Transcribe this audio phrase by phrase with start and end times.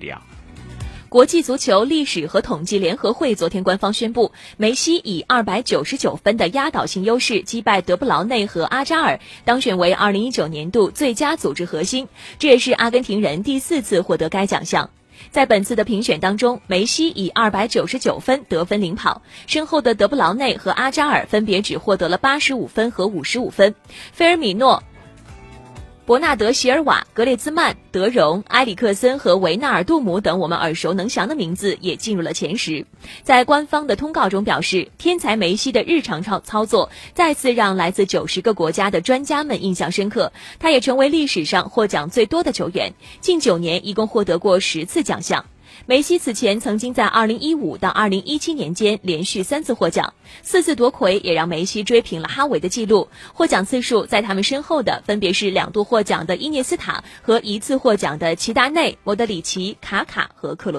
[0.00, 0.20] 量。
[1.08, 12.06] 国际足球历史和统计联合会昨天官方宣布，梅西以二百九十九分的压倒性优势击败德布劳内和阿扎尔，当选为二零一九年度最佳组织核心。
[12.38, 14.88] 这也是阿根廷人第四次获得该奖项。
[15.32, 23.74] 在本次的评选当中，梅西以二百九十九分得分领跑，身后的德布劳内和阿扎尔分别只获得了八十五分和五十五分，
[24.12, 24.82] 菲尔米诺。
[26.10, 32.84] 伯纳德·席尔瓦、格列兹曼、德容、埃里克森和维纳尔杜姆等我们耳熟能详的名字也进入了前十。
[33.22, 40.32] 在官方的通告中表示，天才梅西的日常操操作再次让来自九十个国家的专家们印象深刻。
[40.58, 45.46] 他也成为历史上获奖最多的球员，近九年一共获得过十次奖项。
[45.86, 53.08] 梅西此前曾经在2015到2017年间连续三次获奖，四次夺魁也让梅西追平了哈维的记录。
[53.34, 60.78] 获奖次数在他们身后的分别是两度获奖的伊涅斯塔和一次获奖的齐达内、莫德里奇、卡卡和克罗。